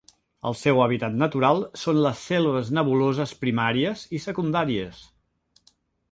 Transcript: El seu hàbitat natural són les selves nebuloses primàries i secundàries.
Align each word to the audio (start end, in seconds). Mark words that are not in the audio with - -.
El 0.51 0.55
seu 0.59 0.79
hàbitat 0.83 1.17
natural 1.23 1.59
són 1.81 1.99
les 2.05 2.23
selves 2.29 2.71
nebuloses 2.77 3.33
primàries 3.43 4.05
i 4.17 4.23
secundàries. 4.25 5.03